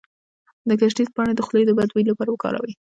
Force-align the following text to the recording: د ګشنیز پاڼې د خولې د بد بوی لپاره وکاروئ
د 0.67 0.69
ګشنیز 0.79 1.09
پاڼې 1.15 1.33
د 1.35 1.41
خولې 1.47 1.63
د 1.65 1.71
بد 1.77 1.89
بوی 1.93 2.03
لپاره 2.09 2.29
وکاروئ 2.31 2.73